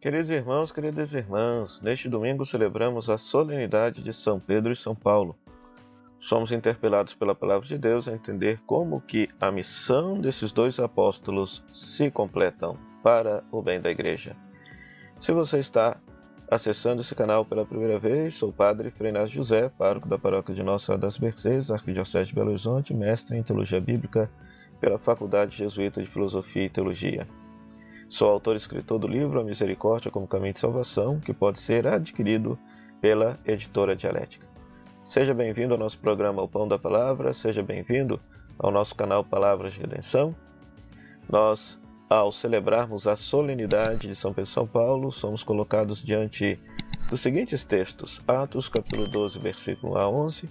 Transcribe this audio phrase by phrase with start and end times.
[0.00, 5.36] Queridos irmãos, queridas irmãs, neste domingo celebramos a solenidade de São Pedro e São Paulo.
[6.20, 11.64] Somos interpelados pela palavra de Deus a entender como que a missão desses dois apóstolos
[11.74, 14.36] se completam para o bem da igreja.
[15.20, 15.96] Se você está
[16.48, 20.62] acessando esse canal pela primeira vez, sou o Padre Freinas José, pároco da paróquia de
[20.62, 24.30] Nossa Senhora das Mercês, Arquidiocese de Belo Horizonte, mestre em Teologia Bíblica
[24.80, 27.26] pela Faculdade Jesuíta de Filosofia e Teologia.
[28.10, 31.86] Sou autor e escritor do livro A Misericórdia como Caminho de Salvação, que pode ser
[31.86, 32.58] adquirido
[33.02, 34.46] pela editora Dialética.
[35.04, 38.18] Seja bem-vindo ao nosso programa O Pão da Palavra, seja bem-vindo
[38.58, 40.34] ao nosso canal Palavras de Redenção.
[41.28, 46.58] Nós, ao celebrarmos a solenidade de São Pedro e São Paulo, somos colocados diante
[47.10, 50.48] dos seguintes textos: Atos, capítulo 12, versículo a 11,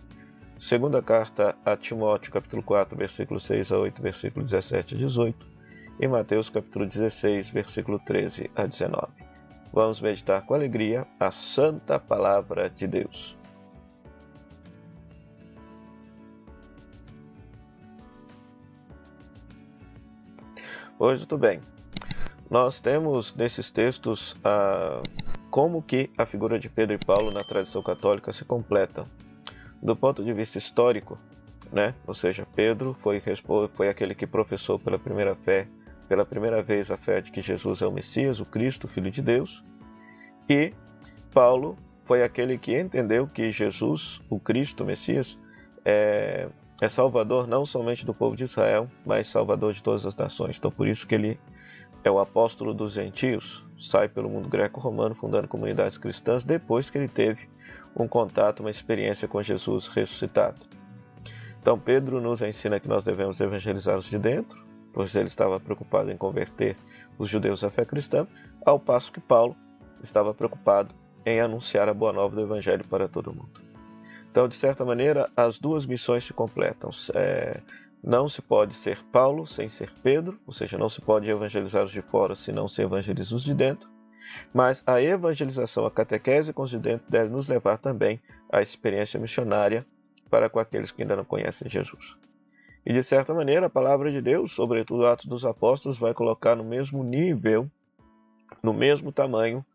[0.60, 5.57] segunda carta a Timóteo, capítulo 4, versículo 6 a 8, versículo 17 a 18
[6.00, 9.08] em Mateus capítulo 16, versículo 13 a 19.
[9.74, 13.36] Vamos meditar com alegria a santa palavra de Deus.
[21.00, 21.62] Hoje tudo bem.
[22.50, 25.02] Nós temos nesses textos ah,
[25.50, 29.06] como que a figura de Pedro e Paulo na tradição católica se completa.
[29.82, 31.20] Do ponto de vista histórico,
[31.72, 31.94] né?
[32.06, 33.22] Ou seja, Pedro foi,
[33.76, 35.68] foi aquele que professou pela primeira fé
[36.08, 39.12] pela primeira vez a fé de que Jesus é o Messias, o Cristo, o Filho
[39.12, 39.64] de Deus.
[40.50, 40.74] E
[41.34, 45.38] Paulo foi aquele que entendeu que Jesus, o Cristo, o Messias,
[45.84, 46.48] é,
[46.82, 50.58] é salvador não somente do povo de Israel, mas salvador de todas as nações.
[50.58, 51.40] Então, por isso que ele
[52.04, 57.08] é o apóstolo dos gentios, sai pelo mundo greco-romano fundando comunidades cristãs depois que ele
[57.08, 57.50] teve
[57.96, 60.62] um contato, uma experiência com Jesus ressuscitado.
[61.60, 64.67] Então, Pedro nos ensina que nós devemos evangelizar os de dentro,
[64.98, 66.76] pois ele estava preocupado em converter
[67.20, 68.26] os judeus à fé cristã,
[68.66, 69.56] ao passo que Paulo
[70.02, 73.62] estava preocupado em anunciar a boa nova do Evangelho para todo mundo.
[74.32, 76.90] Então, de certa maneira, as duas missões se completam.
[77.14, 77.62] É,
[78.04, 81.92] não se pode ser Paulo sem ser Pedro, ou seja, não se pode evangelizar os
[81.92, 83.88] de fora se não se evangeliza os de dentro.
[84.52, 88.20] Mas a evangelização, a catequese com os de dentro deve nos levar também
[88.52, 89.86] à experiência missionária
[90.28, 92.18] para com aqueles que ainda não conhecem Jesus.
[92.90, 96.64] E de certa maneira, a palavra de Deus, sobretudo Atos dos Apóstolos, vai colocar no
[96.64, 97.70] mesmo nível,
[98.64, 99.66] no mesmo tamanho,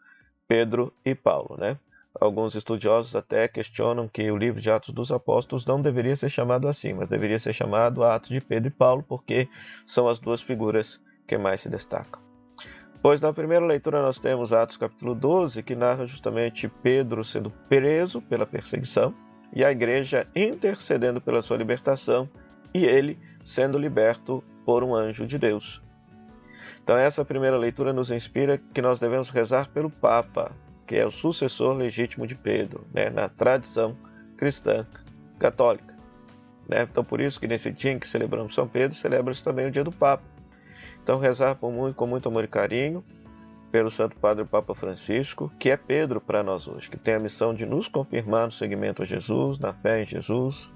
[0.48, 1.76] Pedro e Paulo, né?
[2.18, 6.66] Alguns estudiosos até questionam que o livro de Atos dos Apóstolos não deveria ser chamado
[6.66, 9.46] assim, mas deveria ser chamado Atos de Pedro e Paulo, porque
[9.86, 12.18] são as duas figuras que mais se destacam.
[13.02, 18.22] Pois na primeira leitura nós temos Atos capítulo 12, que narra justamente Pedro sendo preso
[18.22, 19.14] pela perseguição
[19.52, 22.26] e a igreja intercedendo pela sua libertação
[22.74, 25.82] e ele sendo liberto por um anjo de Deus.
[26.82, 30.52] Então, essa primeira leitura nos inspira que nós devemos rezar pelo Papa,
[30.86, 33.96] que é o sucessor legítimo de Pedro, né, na tradição
[34.36, 34.86] cristã
[35.38, 35.94] católica.
[36.68, 36.82] Né?
[36.90, 39.84] Então, por isso que nesse dia em que celebramos São Pedro, celebra-se também o dia
[39.84, 40.24] do Papa.
[41.02, 43.04] Então, rezar com muito, com muito amor e carinho
[43.70, 47.54] pelo Santo Padre Papa Francisco, que é Pedro para nós hoje, que tem a missão
[47.54, 50.70] de nos confirmar no seguimento a Jesus, na fé em Jesus,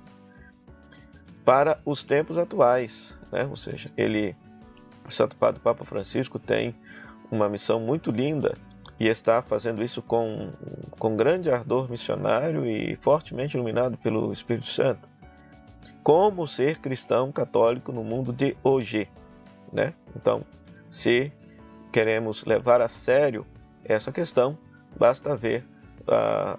[1.46, 3.46] para os tempos atuais, né?
[3.48, 4.34] Ou seja, ele,
[5.06, 6.74] o Santo Padre Papa Francisco tem
[7.30, 8.54] uma missão muito linda
[8.98, 10.50] e está fazendo isso com,
[10.98, 15.08] com grande ardor missionário e fortemente iluminado pelo Espírito Santo.
[16.02, 19.08] Como ser cristão católico no mundo de hoje,
[19.72, 19.94] né?
[20.16, 20.44] Então,
[20.90, 21.32] se
[21.92, 23.46] queremos levar a sério
[23.84, 24.58] essa questão,
[24.98, 25.64] basta ver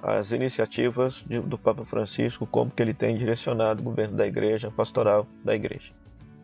[0.03, 4.67] as iniciativas de, do Papa Francisco, como que ele tem direcionado o governo da igreja,
[4.67, 5.91] a pastoral da igreja.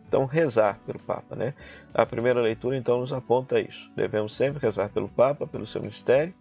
[0.08, 1.54] Então, rezar pelo Papa, né?
[1.92, 3.90] A primeira leitura, então, nos aponta isso.
[3.96, 6.32] Devemos sempre rezar pelo Papa, pelo seu ministério,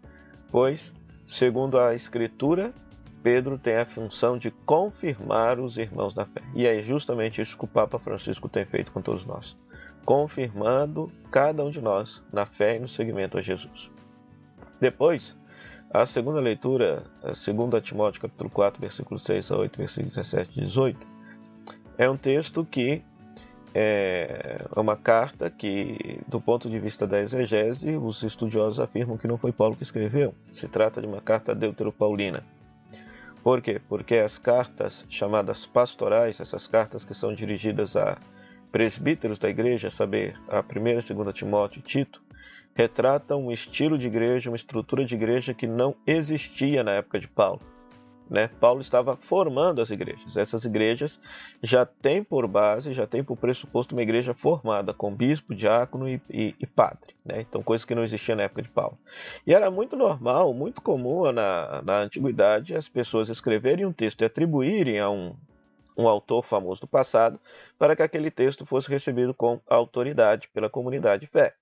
[0.51, 0.93] pois,
[1.25, 2.71] segundo a Escritura,
[3.23, 6.41] Pedro tem a função de confirmar os irmãos na fé.
[6.53, 9.55] E é justamente isso que o Papa Francisco tem feito com todos nós,
[10.05, 13.89] confirmando cada um de nós na fé e no seguimento a Jesus.
[14.79, 15.35] Depois,
[15.93, 20.65] a segunda leitura, a segunda Timóteo capítulo 4, versículo 6 a 8, versículo 17 e
[20.65, 21.07] 18,
[21.99, 23.03] é um texto que
[23.75, 29.37] é uma carta que, do ponto de vista da exegese, os estudiosos afirmam que não
[29.37, 30.33] foi Paulo que escreveu.
[30.51, 32.43] Se trata de uma carta deuteropaulina.
[33.43, 33.79] Por quê?
[33.87, 38.17] Porque as cartas chamadas pastorais, essas cartas que são dirigidas a
[38.71, 42.22] presbíteros da igreja, saber, a primeira segunda Timóteo e Tito,
[42.73, 47.27] retratam um estilo de igreja, uma estrutura de igreja que não existia na época de
[47.27, 47.59] Paulo.
[48.29, 48.49] Né?
[48.59, 50.37] Paulo estava formando as igrejas.
[50.37, 51.19] Essas igrejas
[51.61, 56.21] já têm por base, já têm por pressuposto uma igreja formada com bispo, diácono e,
[56.29, 57.15] e, e padre.
[57.23, 57.41] Né?
[57.41, 58.97] Então, coisa que não existia na época de Paulo.
[59.45, 64.25] E era muito normal, muito comum na, na antiguidade as pessoas escreverem um texto e
[64.25, 65.35] atribuírem a um,
[65.97, 67.39] um autor famoso do passado
[67.77, 71.53] para que aquele texto fosse recebido com autoridade pela comunidade de fé.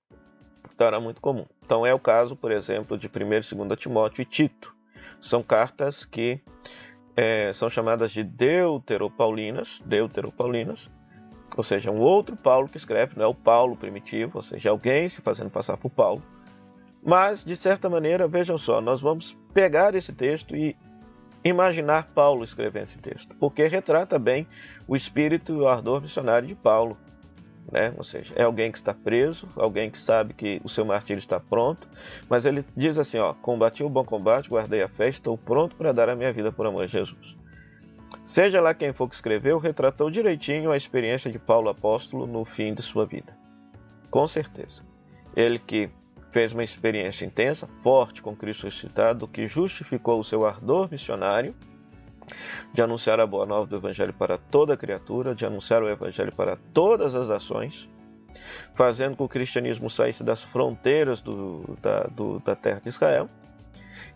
[0.82, 1.46] Então, era muito comum.
[1.64, 3.10] Então, é o caso, por exemplo, de 1
[3.52, 4.74] e 2 Timóteo e Tito
[5.20, 6.40] são cartas que
[7.16, 10.90] é, são chamadas de deuteropaulinas, deuteropaulinas,
[11.56, 15.08] ou seja, um outro Paulo que escreve, não é o Paulo primitivo, ou seja, alguém
[15.08, 16.20] se fazendo passar por Paulo.
[17.00, 20.76] Mas, de certa maneira, vejam só, nós vamos pegar esse texto e
[21.44, 24.48] imaginar Paulo escrevendo esse texto, porque retrata bem
[24.88, 26.98] o espírito e o ardor missionário de Paulo
[27.70, 27.92] né?
[27.96, 31.38] Ou seja, é alguém que está preso, alguém que sabe que o seu martírio está
[31.38, 31.86] pronto,
[32.28, 35.92] mas ele diz assim, ó, combati o bom combate, guardei a fé, estou pronto para
[35.92, 37.36] dar a minha vida por amor de Jesus.
[38.24, 42.74] Seja lá quem for que escreveu, retratou direitinho a experiência de Paulo apóstolo no fim
[42.74, 43.36] de sua vida.
[44.10, 44.82] Com certeza.
[45.34, 45.90] Ele que
[46.30, 51.54] fez uma experiência intensa, forte com Cristo ressuscitado, que justificou o seu ardor missionário,
[52.72, 56.56] de anunciar a boa nova do Evangelho para toda criatura, de anunciar o Evangelho para
[56.72, 57.88] todas as nações,
[58.74, 63.28] fazendo com que o cristianismo saísse das fronteiras do, da, do, da terra de Israel.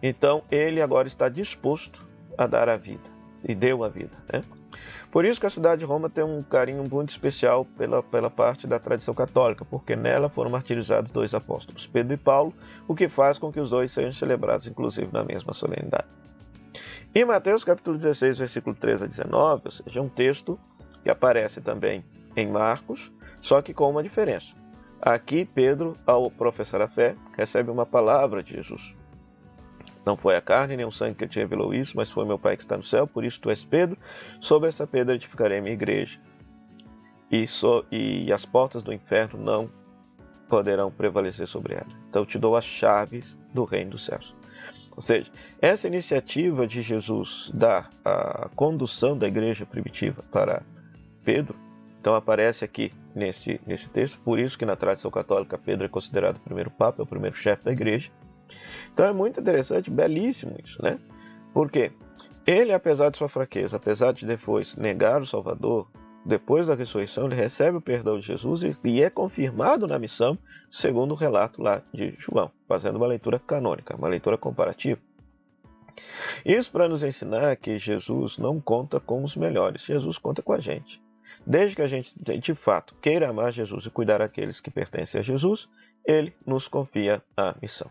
[0.03, 2.07] Então ele agora está disposto
[2.37, 4.13] a dar a vida e deu a vida.
[4.33, 4.43] Né?
[5.11, 8.67] Por isso que a cidade de Roma tem um carinho muito especial pela, pela parte
[8.67, 12.53] da tradição católica, porque nela foram martirizados dois apóstolos, Pedro e Paulo,
[12.87, 16.07] o que faz com que os dois sejam celebrados, inclusive, na mesma solenidade.
[17.17, 20.61] E Mateus capítulo 16, versículo 13 a 19, ou seja, um texto
[21.03, 22.05] que aparece também
[22.37, 23.11] em Marcos,
[23.41, 24.55] só que com uma diferença.
[25.01, 28.95] Aqui Pedro, ao professar a fé, recebe uma palavra de Jesus.
[30.05, 32.55] Não foi a carne nem o sangue que te revelou isso, mas foi meu Pai
[32.55, 33.97] que está no céu, por isso tu és Pedro,
[34.39, 36.21] sobre essa pedra edificarei a minha igreja.
[37.31, 39.71] E, so, e as portas do inferno não
[40.51, 41.89] poderão prevalecer sobre ela.
[42.11, 44.37] Então eu te dou as chaves do reino dos céus.
[44.97, 50.63] Ou seja, essa iniciativa de Jesus da a condução da igreja primitiva para
[51.23, 51.55] Pedro,
[52.01, 56.37] então aparece aqui nesse, nesse texto, por isso que na tradição católica Pedro é considerado
[56.37, 58.11] o primeiro papa, é o primeiro chefe da igreja.
[58.93, 60.99] Então é muito interessante, belíssimo isso, né?
[61.53, 61.93] Porque
[62.47, 65.91] ele, apesar de sua fraqueza, apesar de depois negar o Salvador,
[66.27, 70.37] depois da ressurreição, ele recebe o perdão de Jesus e é confirmado na missão,
[70.71, 75.01] segundo o relato lá de João, fazendo uma leitura canônica, uma leitura comparativa.
[76.45, 80.59] Isso para nos ensinar que Jesus não conta com os melhores, Jesus conta com a
[80.59, 81.01] gente.
[81.47, 85.25] Desde que a gente, de fato, queira amar Jesus e cuidar daqueles que pertencem a
[85.25, 85.69] Jesus,
[86.05, 87.91] ele nos confia a missão.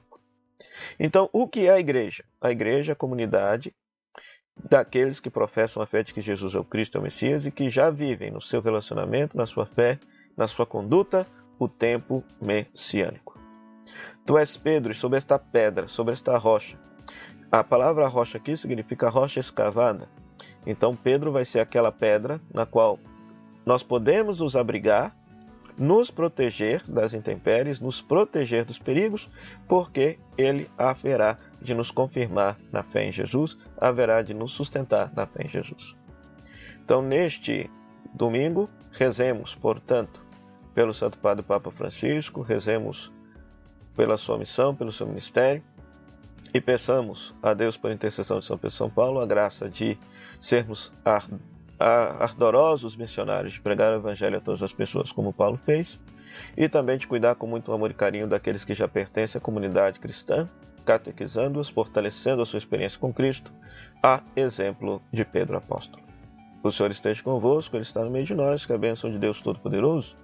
[0.99, 2.25] Então, o que é a igreja?
[2.41, 3.73] A igreja é a comunidade
[4.57, 7.51] daqueles que professam a fé de que Jesus é o Cristo, é o Messias e
[7.51, 9.99] que já vivem no seu relacionamento, na sua fé,
[10.35, 11.25] na sua conduta,
[11.59, 13.39] o tempo messiânico.
[14.25, 16.77] Tu és Pedro, e sobre esta pedra, sobre esta rocha.
[17.51, 20.09] A palavra rocha aqui significa rocha escavada.
[20.65, 22.99] Então Pedro vai ser aquela pedra na qual
[23.65, 25.15] nós podemos nos abrigar
[25.77, 29.29] nos proteger das intempéries, nos proteger dos perigos,
[29.67, 35.25] porque Ele haverá de nos confirmar na fé em Jesus, haverá de nos sustentar na
[35.25, 35.95] fé em Jesus.
[36.83, 37.69] Então, neste
[38.13, 40.21] domingo, rezemos, portanto,
[40.73, 43.11] pelo Santo Padre Papa Francisco, rezemos
[43.95, 45.63] pela sua missão, pelo seu ministério,
[46.53, 49.97] e peçamos a Deus, por intercessão de São Pedro São Paulo, a graça de
[50.39, 50.91] sermos
[51.79, 55.99] ardorosos missionários de pregar o Evangelho a todas as pessoas, como Paulo fez,
[56.55, 59.99] e também de cuidar com muito amor e carinho daqueles que já pertencem à comunidade
[59.99, 60.49] cristã,
[60.85, 63.51] catequizando-os, fortalecendo a sua experiência com Cristo,
[64.01, 66.03] a exemplo de Pedro Apóstolo.
[66.63, 69.41] O Senhor esteja convosco, Ele está no meio de nós, que a bênção de Deus
[69.41, 70.15] Todo-Poderoso,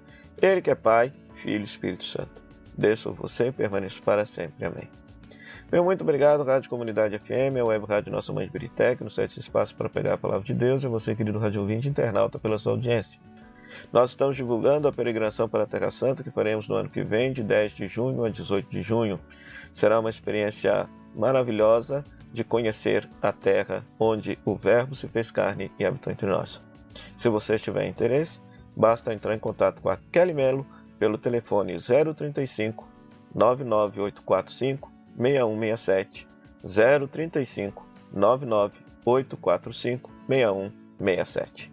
[0.41, 2.41] Ele que é Pai, Filho e Espírito Santo,
[2.77, 4.65] desça você e permaneça para sempre.
[4.65, 4.87] Amém.
[5.71, 9.39] Meu muito obrigado, Rádio Comunidade FM, a Web Rádio Nossa Mãe de Biritec, no site
[9.39, 12.73] Espaço para pegar a Palavra de Deus, e você, querido Rádio Ouvinte internauta, pela sua
[12.73, 13.17] audiência.
[13.89, 17.31] Nós estamos divulgando a peregrinação para a Terra Santa, que faremos no ano que vem,
[17.31, 19.17] de 10 de junho a 18 de junho.
[19.71, 25.85] Será uma experiência maravilhosa de conhecer a terra onde o Verbo se fez carne e
[25.85, 26.59] habitou entre nós.
[27.15, 28.41] Se você tiver interesse,
[28.75, 30.67] basta entrar em contato com a Kelly Melo
[30.99, 32.85] pelo telefone 035
[33.33, 36.27] 99845 6167
[37.09, 41.71] 035 99845 6167.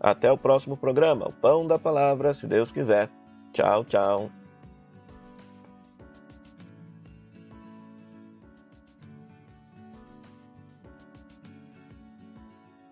[0.00, 3.08] Até o próximo programa, o Pão da Palavra, se Deus quiser.
[3.52, 4.30] Tchau, tchau.